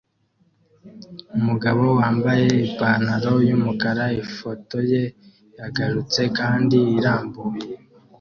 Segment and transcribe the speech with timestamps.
[1.37, 5.03] Umugabo wambaye ipantaro yumukara ifoto ye
[5.59, 7.61] yagutse kandi irambuye